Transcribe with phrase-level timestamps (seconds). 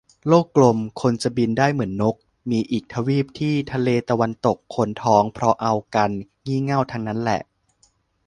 [0.27, 2.15] โลกกลม คนจะบินได้เหมือนนก
[2.51, 6.11] มีอีกทวีปที่ทะเลตะวันตก คนท้องเพราะเอากัน
[6.45, 7.41] งี่เง่าทั้งนั้นแหละ